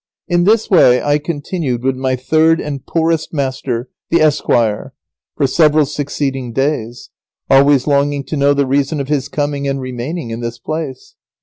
[0.27, 4.95] In this way I continued with my third and poorest master, the esquire,
[5.37, 7.11] for several succeeding days,
[7.51, 11.13] always longing to know the reason of his coming and remaining in this place.